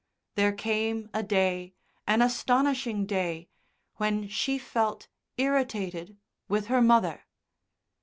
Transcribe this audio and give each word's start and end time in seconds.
There 0.33 0.51
came 0.51 1.11
a 1.13 1.21
day 1.21 1.75
an 2.07 2.23
astonishing 2.23 3.05
day 3.05 3.49
when 3.97 4.27
she 4.29 4.57
felt 4.57 5.07
irritated 5.37 6.17
with 6.49 6.65
her 6.73 6.81
mother. 6.81 7.27